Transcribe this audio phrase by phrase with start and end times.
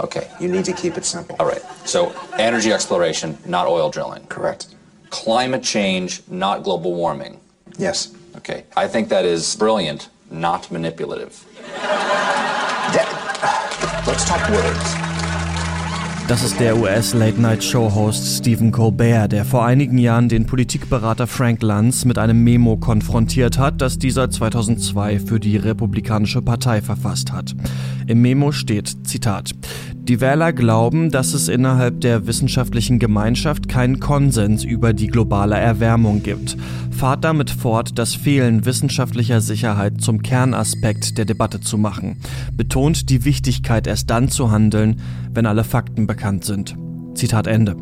[0.00, 0.30] Okay.
[0.40, 1.36] You need to keep it simple.
[1.40, 1.62] All right.
[1.84, 4.26] So, energy exploration, not oil drilling.
[4.26, 4.74] Correct.
[5.10, 7.40] Climate change, not global warming.
[7.78, 8.14] Yes.
[8.36, 8.64] Okay.
[8.76, 11.44] I think that is brilliant, not manipulative.
[11.72, 13.08] That,
[13.42, 15.15] uh, let's talk words.
[16.28, 22.18] Das ist der US-Late-Night-Show-Host Stephen Colbert, der vor einigen Jahren den Politikberater Frank Luntz mit
[22.18, 27.54] einem Memo konfrontiert hat, das dieser 2002 für die Republikanische Partei verfasst hat.
[28.08, 29.52] Im Memo steht, Zitat,
[30.08, 36.22] die Wähler glauben, dass es innerhalb der wissenschaftlichen Gemeinschaft keinen Konsens über die globale Erwärmung
[36.22, 36.56] gibt.
[36.90, 42.18] Fahrt damit fort, das Fehlen wissenschaftlicher Sicherheit zum Kernaspekt der Debatte zu machen.
[42.56, 45.00] Betont die Wichtigkeit, erst dann zu handeln,
[45.32, 46.76] wenn alle Fakten bekannt sind.
[47.14, 47.76] Zitat Ende.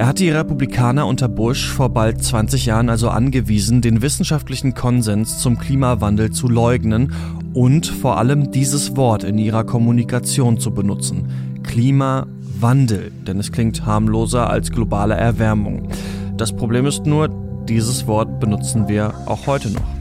[0.00, 5.40] Er hat die Republikaner unter Bush vor bald 20 Jahren also angewiesen, den wissenschaftlichen Konsens
[5.40, 7.12] zum Klimawandel zu leugnen
[7.52, 11.28] und vor allem dieses Wort in ihrer Kommunikation zu benutzen.
[11.64, 15.90] Klimawandel, denn es klingt harmloser als globale Erwärmung.
[16.38, 17.28] Das Problem ist nur,
[17.68, 19.99] dieses Wort benutzen wir auch heute noch.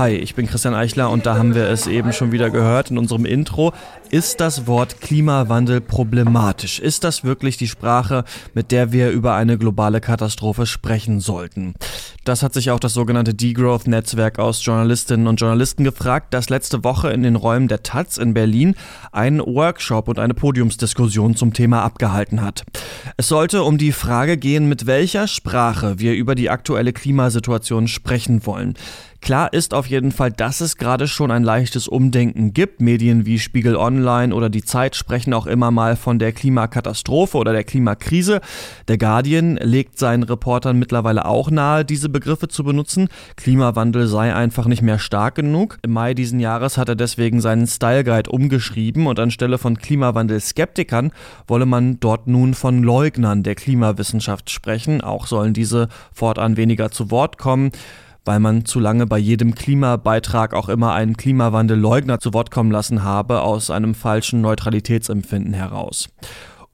[0.00, 2.96] Hi, ich bin Christian Eichler und da haben wir es eben schon wieder gehört in
[2.96, 3.74] unserem Intro.
[4.08, 6.78] Ist das Wort Klimawandel problematisch?
[6.78, 11.74] Ist das wirklich die Sprache, mit der wir über eine globale Katastrophe sprechen sollten?
[12.24, 17.10] Das hat sich auch das sogenannte Degrowth-Netzwerk aus Journalistinnen und Journalisten gefragt, das letzte Woche
[17.10, 18.76] in den Räumen der Taz in Berlin
[19.12, 22.64] einen Workshop und eine Podiumsdiskussion zum Thema abgehalten hat.
[23.18, 28.46] Es sollte um die Frage gehen, mit welcher Sprache wir über die aktuelle Klimasituation sprechen
[28.46, 28.74] wollen.
[29.20, 32.80] Klar ist auf jeden Fall, dass es gerade schon ein leichtes Umdenken gibt.
[32.80, 37.52] Medien wie Spiegel Online oder die Zeit sprechen auch immer mal von der Klimakatastrophe oder
[37.52, 38.40] der Klimakrise.
[38.88, 43.08] Der Guardian legt seinen Reportern mittlerweile auch nahe, diese Begriffe zu benutzen.
[43.36, 45.78] Klimawandel sei einfach nicht mehr stark genug.
[45.82, 51.12] Im Mai diesen Jahres hat er deswegen seinen Style Guide umgeschrieben und anstelle von Klimawandel-Skeptikern
[51.46, 55.02] wolle man dort nun von Leugnern der Klimawissenschaft sprechen.
[55.02, 57.70] Auch sollen diese fortan weniger zu Wort kommen
[58.24, 63.02] weil man zu lange bei jedem Klimabeitrag auch immer einen Klimawandelleugner zu Wort kommen lassen
[63.02, 66.08] habe, aus einem falschen Neutralitätsempfinden heraus.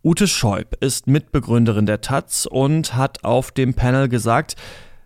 [0.02, 4.54] Ute Scheub ist Mitbegründerin der Taz und hat auf dem Panel gesagt,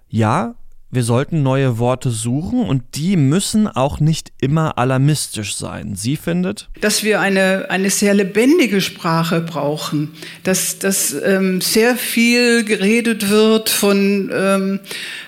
[0.08, 0.54] ja,
[0.92, 5.94] wir sollten neue Worte suchen und die müssen auch nicht immer alarmistisch sein.
[5.94, 6.68] Sie findet?
[6.80, 10.10] Dass wir eine, eine sehr lebendige Sprache brauchen,
[10.42, 14.80] dass, dass ähm, sehr viel geredet wird von ähm,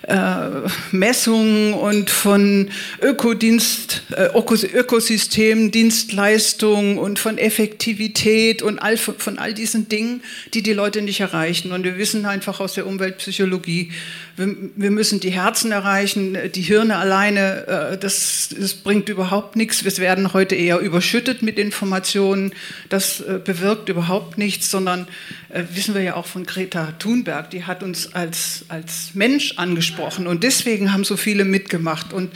[0.03, 0.49] äh,
[0.91, 2.71] Messungen und von
[3.01, 10.23] Ökodienst, äh, Ökosystem, Dienstleistung und von Effektivität und all, von all diesen Dingen,
[10.55, 11.73] die die Leute nicht erreichen.
[11.73, 13.93] Und wir wissen einfach aus der Umweltpsychologie,
[14.35, 19.85] wir, wir müssen die Herzen erreichen, die Hirne alleine, äh, das, das bringt überhaupt nichts.
[19.85, 22.53] Wir werden heute eher überschüttet mit Informationen.
[22.89, 25.07] Das äh, bewirkt überhaupt nichts, sondern
[25.51, 29.92] äh, wissen wir ja auch von Greta Thunberg, die hat uns als, als Mensch angesprochen
[30.27, 32.13] und deswegen haben so viele mitgemacht.
[32.13, 32.31] Und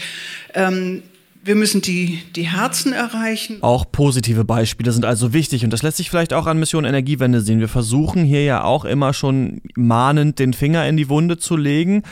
[0.54, 1.02] ähm,
[1.42, 3.58] wir müssen die, die Herzen erreichen.
[3.62, 7.40] Auch positive Beispiele sind also wichtig und das lässt sich vielleicht auch an Mission Energiewende
[7.40, 7.60] sehen.
[7.60, 12.02] Wir versuchen hier ja auch immer schon mahnend den Finger in die Wunde zu legen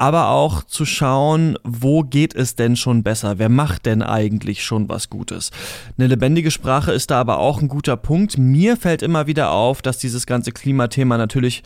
[0.00, 3.38] aber auch zu schauen, wo geht es denn schon besser?
[3.38, 5.50] Wer macht denn eigentlich schon was Gutes?
[5.98, 8.38] Eine lebendige Sprache ist da aber auch ein guter Punkt.
[8.38, 11.62] Mir fällt immer wieder auf, dass dieses ganze Klimathema natürlich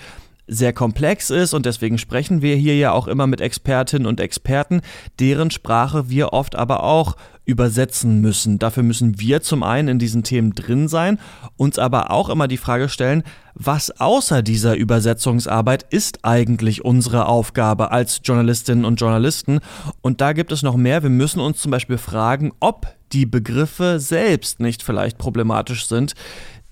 [0.47, 4.83] sehr komplex ist und deswegen sprechen wir hier ja auch immer mit Expertinnen und Experten,
[5.19, 7.17] deren Sprache wir oft aber auch
[7.47, 8.59] übersetzen müssen.
[8.59, 11.19] Dafür müssen wir zum einen in diesen Themen drin sein,
[11.57, 13.23] uns aber auch immer die Frage stellen,
[13.55, 19.61] was außer dieser Übersetzungsarbeit ist eigentlich unsere Aufgabe als Journalistinnen und Journalisten?
[20.01, 21.03] Und da gibt es noch mehr.
[21.03, 26.15] Wir müssen uns zum Beispiel fragen, ob die Begriffe selbst nicht vielleicht problematisch sind,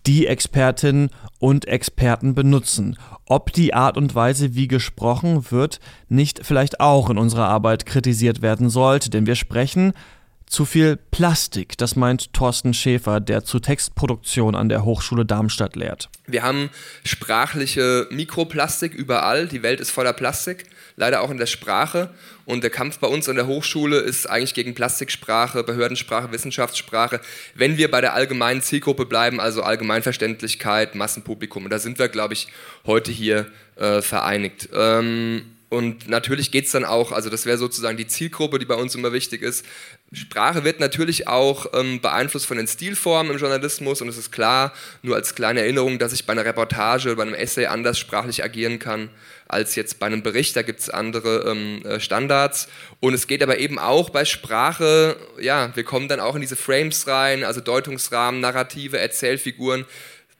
[0.06, 2.96] die Expertinnen und Experten benutzen.
[3.26, 8.42] Ob die Art und Weise, wie gesprochen wird, nicht vielleicht auch in unserer Arbeit kritisiert
[8.42, 9.92] werden sollte, denn wir sprechen
[10.52, 16.10] zu viel Plastik, das meint Thorsten Schäfer, der zur Textproduktion an der Hochschule Darmstadt lehrt.
[16.26, 16.68] Wir haben
[17.04, 20.66] sprachliche Mikroplastik überall, die Welt ist voller Plastik,
[20.96, 22.10] leider auch in der Sprache.
[22.44, 27.22] Und der Kampf bei uns an der Hochschule ist eigentlich gegen Plastiksprache, Behördensprache, Wissenschaftssprache,
[27.54, 31.64] wenn wir bei der allgemeinen Zielgruppe bleiben, also Allgemeinverständlichkeit, Massenpublikum.
[31.64, 32.48] Und da sind wir, glaube ich,
[32.84, 33.46] heute hier
[33.76, 34.68] äh, vereinigt.
[34.74, 38.74] Ähm, Und natürlich geht es dann auch, also das wäre sozusagen die Zielgruppe, die bei
[38.74, 39.64] uns immer wichtig ist.
[40.12, 44.72] Sprache wird natürlich auch ähm, beeinflusst von den Stilformen im Journalismus und es ist klar,
[45.02, 48.78] nur als kleine Erinnerung, dass ich bei einer Reportage, bei einem Essay anders sprachlich agieren
[48.78, 49.08] kann
[49.52, 50.56] als jetzt bei einem Bericht.
[50.56, 52.68] Da gibt es andere ähm, äh, Standards.
[53.00, 56.56] Und es geht aber eben auch bei Sprache, ja, wir kommen dann auch in diese
[56.56, 59.84] Frames rein, also Deutungsrahmen, Narrative, Erzählfiguren.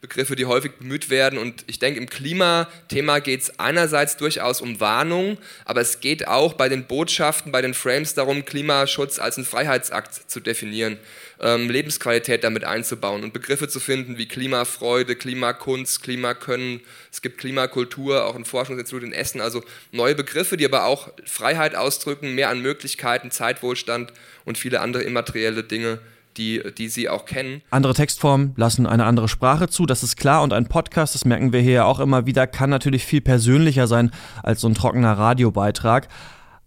[0.03, 1.39] Begriffe, die häufig bemüht werden.
[1.39, 6.55] Und ich denke, im Klimathema geht es einerseits durchaus um Warnung, aber es geht auch
[6.55, 10.99] bei den Botschaften, bei den Frames darum, Klimaschutz als einen Freiheitsakt zu definieren,
[11.39, 16.81] ähm, Lebensqualität damit einzubauen und Begriffe zu finden wie Klimafreude, Klimakunst, Klimakönnen.
[17.13, 19.41] Es gibt Klimakultur, auch ein Forschungsinstitut in Essen.
[19.41, 19.63] Also
[19.93, 24.13] neue Begriffe, die aber auch Freiheit ausdrücken, mehr an Möglichkeiten, Zeitwohlstand
[24.45, 26.01] und viele andere immaterielle Dinge
[26.37, 27.63] die, die sie auch kennen.
[27.71, 30.43] Andere Textformen lassen eine andere Sprache zu, das ist klar.
[30.43, 33.87] Und ein Podcast, das merken wir hier ja auch immer wieder, kann natürlich viel persönlicher
[33.87, 34.11] sein
[34.43, 36.09] als so ein trockener Radiobeitrag.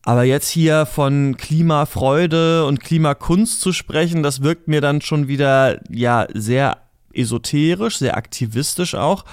[0.04, 5.82] Aber jetzt hier von Klimafreude und Klimakunst zu sprechen, das wirkt mir dann schon wieder
[5.90, 6.78] ja sehr
[7.12, 9.26] esoterisch, sehr aktivistisch auch.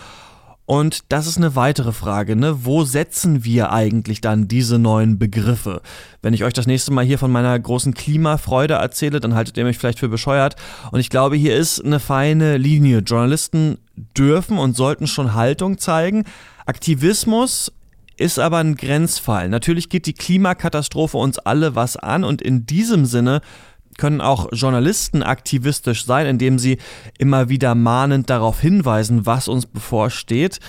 [0.65, 2.65] Und das ist eine weitere Frage, ne?
[2.65, 5.83] Wo setzen wir eigentlich dann diese neuen Begriffe?
[6.23, 9.65] Wenn ich euch das nächste Mal hier von meiner großen Klimafreude erzähle, dann haltet ihr
[9.65, 10.55] mich vielleicht für bescheuert.
[10.93, 12.99] Und ich glaube, hier ist eine feine Linie.
[12.99, 13.79] Journalisten
[14.17, 16.25] dürfen und sollten schon Haltung zeigen.
[16.65, 17.73] Aktivismus
[18.17, 19.49] ist aber ein Grenzfall.
[19.49, 23.41] Natürlich geht die Klimakatastrophe uns alle was an und in diesem Sinne
[23.99, 26.79] können auch Journalisten aktivistisch sein, indem sie
[27.19, 30.61] immer wieder mahnend darauf hinweisen, was uns bevorsteht.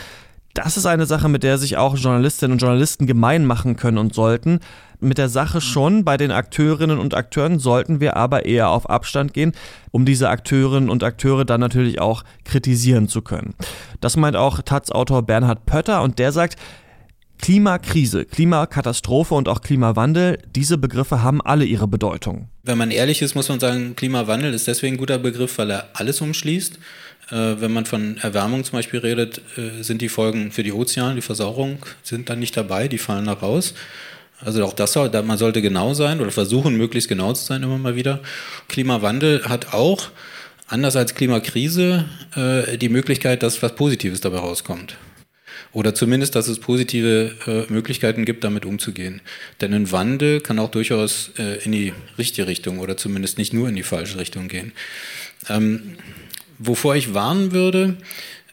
[0.54, 4.14] Das ist eine Sache, mit der sich auch Journalistinnen und Journalisten gemein machen können und
[4.14, 4.60] sollten.
[5.00, 9.34] Mit der Sache schon, bei den Akteurinnen und Akteuren sollten wir aber eher auf Abstand
[9.34, 9.54] gehen,
[9.92, 13.56] um diese Akteurinnen und Akteure dann natürlich auch kritisieren zu können.
[14.00, 16.56] Das meint auch Taz-Autor Bernhard Pötter und der sagt,
[17.44, 22.48] Klimakrise, Klimakatastrophe und auch Klimawandel, diese Begriffe haben alle ihre Bedeutung.
[22.64, 25.90] Wenn man ehrlich ist, muss man sagen, Klimawandel ist deswegen ein guter Begriff, weil er
[25.92, 26.76] alles umschließt.
[27.32, 31.16] Äh, wenn man von Erwärmung zum Beispiel redet, äh, sind die Folgen für die Ozeane,
[31.16, 33.74] die Versauerung, sind dann nicht dabei, die fallen da raus.
[34.40, 37.98] Also auch das man sollte genau sein oder versuchen, möglichst genau zu sein immer mal
[37.98, 38.22] wieder.
[38.70, 40.12] Klimawandel hat auch,
[40.68, 42.06] anders als Klimakrise,
[42.38, 44.96] äh, die Möglichkeit, dass was Positives dabei rauskommt.
[45.74, 49.22] Oder zumindest, dass es positive äh, Möglichkeiten gibt, damit umzugehen.
[49.60, 53.68] Denn ein Wandel kann auch durchaus äh, in die richtige Richtung oder zumindest nicht nur
[53.68, 54.72] in die falsche Richtung gehen.
[55.50, 55.96] Ähm,
[56.60, 57.98] wovor ich warnen würde,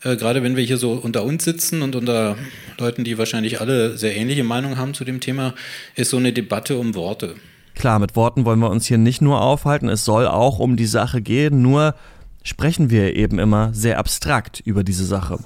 [0.02, 2.36] äh, gerade wenn wir hier so unter uns sitzen und unter
[2.78, 5.54] Leuten, die wahrscheinlich alle sehr ähnliche Meinungen haben zu dem Thema,
[5.94, 7.34] ist so eine Debatte um Worte.
[7.74, 10.86] Klar, mit Worten wollen wir uns hier nicht nur aufhalten, es soll auch um die
[10.86, 11.94] Sache gehen, nur
[12.42, 15.38] sprechen wir eben immer sehr abstrakt über diese Sache.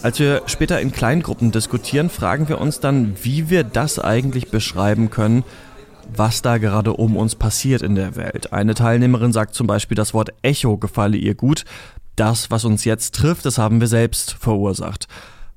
[0.00, 5.10] Als wir später in Kleingruppen diskutieren, fragen wir uns dann, wie wir das eigentlich beschreiben
[5.10, 5.42] können,
[6.14, 8.52] was da gerade um uns passiert in der Welt.
[8.52, 11.64] Eine Teilnehmerin sagt zum Beispiel, das Wort Echo gefalle ihr gut.
[12.14, 15.08] Das, was uns jetzt trifft, das haben wir selbst verursacht.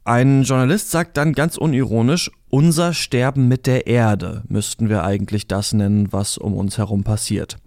[0.05, 5.71] Ein Journalist sagt dann ganz unironisch, unser Sterben mit der Erde müssten wir eigentlich das
[5.71, 7.57] nennen, was um uns herum passiert.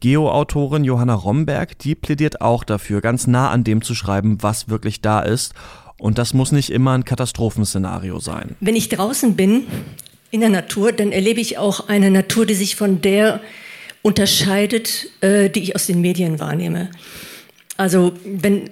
[0.00, 5.00] Geo-Autorin Johanna Romberg, die plädiert auch dafür, ganz nah an dem zu schreiben, was wirklich
[5.00, 5.54] da ist
[6.02, 8.56] und das muss nicht immer ein Katastrophenszenario sein.
[8.58, 9.68] Wenn ich draußen bin
[10.32, 13.40] in der Natur, dann erlebe ich auch eine Natur, die sich von der
[14.02, 16.90] unterscheidet, äh, die ich aus den Medien wahrnehme.
[17.76, 18.68] Also wenn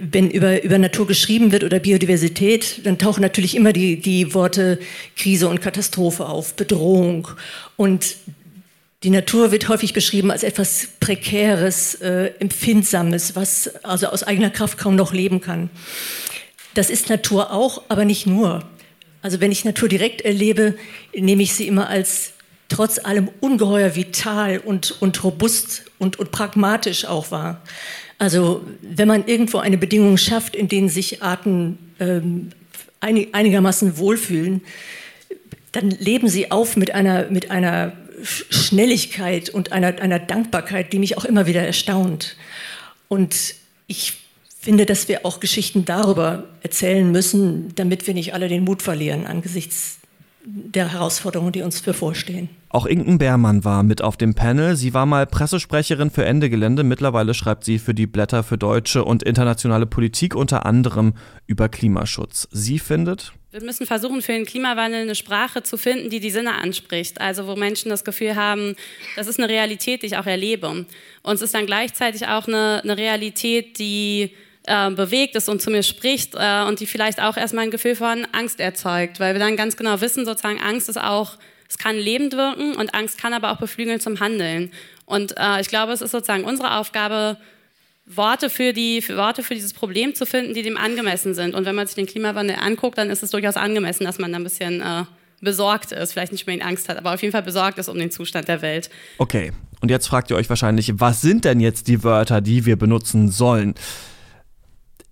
[0.00, 4.80] wenn über, über Natur geschrieben wird oder Biodiversität, dann tauchen natürlich immer die, die Worte
[5.16, 7.28] Krise und Katastrophe auf, Bedrohung.
[7.76, 8.16] Und
[9.04, 14.78] die Natur wird häufig beschrieben als etwas Prekäres, äh, Empfindsames, was also aus eigener Kraft
[14.78, 15.68] kaum noch leben kann.
[16.72, 18.64] Das ist Natur auch, aber nicht nur.
[19.20, 20.74] Also wenn ich Natur direkt erlebe,
[21.14, 22.32] nehme ich sie immer als
[22.70, 27.62] trotz allem ungeheuer vital und, und robust und, und pragmatisch auch wahr.
[28.18, 32.50] Also wenn man irgendwo eine Bedingung schafft, in denen sich Arten ähm,
[33.00, 34.62] einig, einigermaßen wohlfühlen,
[35.72, 41.16] dann leben sie auf mit einer, mit einer Schnelligkeit und einer, einer Dankbarkeit, die mich
[41.18, 42.36] auch immer wieder erstaunt.
[43.08, 43.54] Und
[43.86, 44.14] ich
[44.58, 49.26] finde, dass wir auch Geschichten darüber erzählen müssen, damit wir nicht alle den Mut verlieren
[49.26, 49.98] angesichts
[50.46, 52.48] der Herausforderungen, die uns bevorstehen.
[52.68, 54.76] Auch Inken Beermann war mit auf dem Panel.
[54.76, 56.84] Sie war mal Pressesprecherin für Ende Gelände.
[56.84, 61.14] Mittlerweile schreibt sie für die Blätter für deutsche und internationale Politik unter anderem
[61.46, 62.48] über Klimaschutz.
[62.50, 66.56] Sie findet, wir müssen versuchen, für den Klimawandel eine Sprache zu finden, die die Sinne
[66.56, 67.20] anspricht.
[67.20, 68.74] Also wo Menschen das Gefühl haben,
[69.14, 70.66] das ist eine Realität, die ich auch erlebe.
[71.22, 74.32] Und es ist dann gleichzeitig auch eine, eine Realität, die
[74.64, 77.94] äh, bewegt ist und zu mir spricht äh, und die vielleicht auch erstmal ein Gefühl
[77.94, 81.36] von Angst erzeugt, weil wir dann ganz genau wissen, sozusagen Angst ist auch,
[81.68, 84.72] es kann lebend wirken und Angst kann aber auch beflügeln zum Handeln.
[85.06, 87.36] Und äh, ich glaube, es ist sozusagen unsere Aufgabe,
[88.06, 91.54] Worte für, die, für Worte für dieses Problem zu finden, die dem angemessen sind.
[91.54, 94.38] Und wenn man sich den Klimawandel anguckt, dann ist es durchaus angemessen, dass man da
[94.38, 95.04] ein bisschen äh,
[95.40, 97.98] besorgt ist, vielleicht nicht mehr in Angst hat, aber auf jeden Fall besorgt ist um
[97.98, 98.90] den Zustand der Welt.
[99.18, 102.76] Okay, und jetzt fragt ihr euch wahrscheinlich, was sind denn jetzt die Wörter, die wir
[102.76, 103.74] benutzen sollen?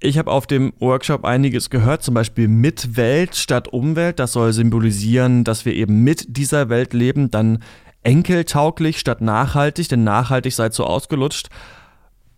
[0.01, 4.19] Ich habe auf dem Workshop einiges gehört, zum Beispiel mit Welt statt Umwelt.
[4.19, 7.31] Das soll symbolisieren, dass wir eben mit dieser Welt leben.
[7.31, 7.63] Dann
[8.03, 11.51] enkeltauglich statt nachhaltig, denn nachhaltig sei zu ausgelutscht.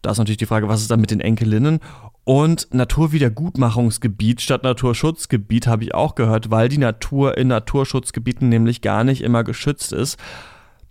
[0.05, 1.81] Da ist natürlich die Frage, was ist dann mit den Enkelinnen?
[2.25, 9.03] Und Naturwiedergutmachungsgebiet statt Naturschutzgebiet habe ich auch gehört, weil die Natur in Naturschutzgebieten nämlich gar
[9.03, 10.19] nicht immer geschützt ist.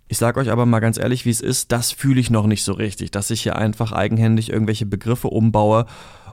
[0.08, 2.64] Ich sage euch aber mal ganz ehrlich, wie es ist, das fühle ich noch nicht
[2.64, 5.86] so richtig, dass ich hier einfach eigenhändig irgendwelche Begriffe umbaue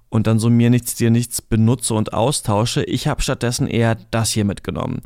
[0.09, 2.83] und dann so mir nichts, dir nichts benutze und austausche.
[2.83, 5.01] Ich habe stattdessen eher das hier mitgenommen.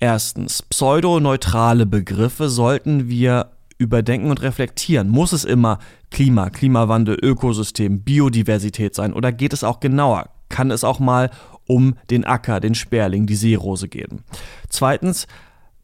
[0.00, 3.50] Erstens, pseudoneutrale Begriffe sollten wir
[3.84, 5.08] überdenken und reflektieren.
[5.08, 5.78] Muss es immer
[6.10, 10.30] Klima, Klimawandel, Ökosystem, Biodiversität sein oder geht es auch genauer?
[10.48, 11.30] Kann es auch mal
[11.66, 14.22] um den Acker, den Sperling, die Seerose gehen?
[14.68, 15.26] Zweitens,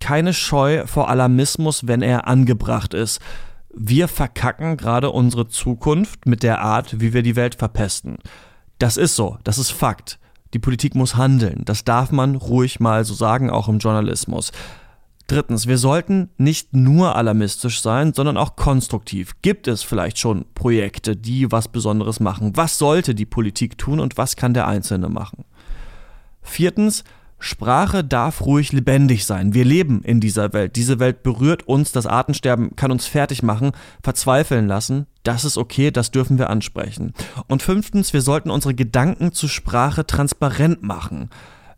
[0.00, 3.20] keine Scheu vor Alarmismus, wenn er angebracht ist.
[3.72, 8.16] Wir verkacken gerade unsere Zukunft mit der Art, wie wir die Welt verpesten.
[8.78, 10.18] Das ist so, das ist Fakt.
[10.54, 11.62] Die Politik muss handeln.
[11.64, 14.50] Das darf man ruhig mal so sagen, auch im Journalismus.
[15.30, 19.36] Drittens, wir sollten nicht nur alarmistisch sein, sondern auch konstruktiv.
[19.42, 22.56] Gibt es vielleicht schon Projekte, die was Besonderes machen?
[22.56, 25.44] Was sollte die Politik tun und was kann der Einzelne machen?
[26.42, 27.04] Viertens,
[27.38, 29.54] Sprache darf ruhig lebendig sein.
[29.54, 30.74] Wir leben in dieser Welt.
[30.74, 31.92] Diese Welt berührt uns.
[31.92, 33.70] Das Artensterben kann uns fertig machen,
[34.02, 35.06] verzweifeln lassen.
[35.22, 37.14] Das ist okay, das dürfen wir ansprechen.
[37.46, 41.30] Und fünftens, wir sollten unsere Gedanken zu Sprache transparent machen.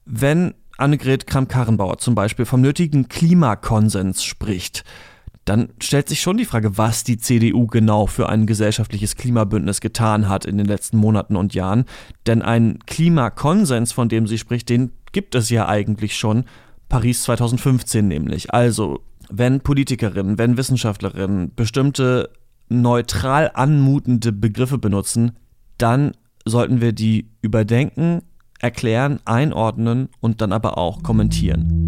[0.06, 4.84] Wenn Annegret Kramp-Karrenbauer zum Beispiel vom nötigen Klimakonsens spricht,
[5.44, 10.28] dann stellt sich schon die Frage, was die CDU genau für ein gesellschaftliches Klimabündnis getan
[10.28, 11.84] hat in den letzten Monaten und Jahren.
[12.26, 16.44] Denn ein Klimakonsens, von dem sie spricht, den gibt es ja eigentlich schon.
[16.88, 18.52] Paris 2015 nämlich.
[18.52, 22.30] Also, wenn Politikerinnen, wenn Wissenschaftlerinnen bestimmte
[22.68, 25.32] neutral anmutende Begriffe benutzen,
[25.78, 26.12] dann
[26.44, 28.22] sollten wir die überdenken,
[28.62, 31.82] erklären, einordnen und dann aber auch kommentieren.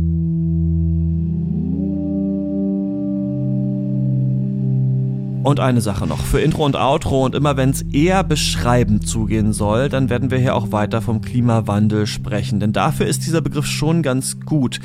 [5.45, 9.53] Und eine Sache noch, für Intro und Outro und immer wenn es eher beschreibend zugehen
[9.53, 13.67] soll, dann werden wir hier auch weiter vom Klimawandel sprechen, denn dafür ist dieser Begriff
[13.67, 14.81] schon ganz gut.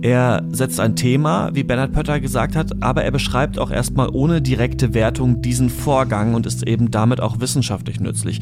[0.00, 4.40] Er setzt ein Thema, wie Bernhard Pötter gesagt hat, aber er beschreibt auch erstmal ohne
[4.40, 8.40] direkte Wertung diesen Vorgang und ist eben damit auch wissenschaftlich nützlich.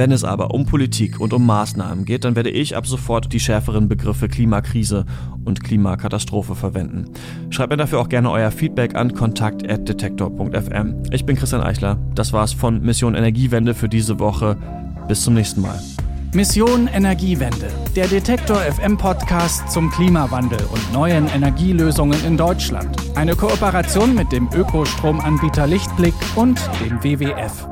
[0.00, 3.38] Wenn es aber um Politik und um Maßnahmen geht, dann werde ich ab sofort die
[3.38, 5.04] schärferen Begriffe Klimakrise
[5.44, 7.10] und Klimakatastrophe verwenden.
[7.50, 11.02] Schreibt mir dafür auch gerne euer Feedback an kontakt.detektor.fm.
[11.10, 11.98] Ich bin Christian Eichler.
[12.14, 14.56] Das war's von Mission Energiewende für diese Woche.
[15.06, 15.78] Bis zum nächsten Mal.
[16.32, 22.96] Mission Energiewende, der Detektor FM Podcast zum Klimawandel und neuen Energielösungen in Deutschland.
[23.16, 27.68] Eine Kooperation mit dem Ökostromanbieter Lichtblick und dem WWF.